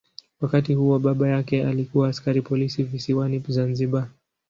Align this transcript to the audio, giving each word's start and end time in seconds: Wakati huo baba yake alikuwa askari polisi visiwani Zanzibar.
Wakati 0.41 0.73
huo 0.73 0.99
baba 0.99 1.27
yake 1.29 1.65
alikuwa 1.65 2.09
askari 2.09 2.41
polisi 2.41 2.83
visiwani 2.83 3.43
Zanzibar. 3.47 4.07